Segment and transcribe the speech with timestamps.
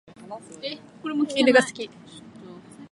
[1.35, 1.87] 犬が好き。